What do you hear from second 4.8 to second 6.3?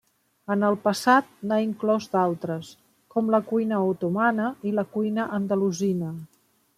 cuina andalusina.